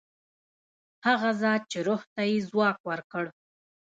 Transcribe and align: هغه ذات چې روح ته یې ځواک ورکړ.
هغه 1.07 1.29
ذات 1.41 1.61
چې 1.71 1.79
روح 1.87 2.01
ته 2.13 2.21
یې 2.29 2.37
ځواک 2.49 2.77
ورکړ. 2.89 3.25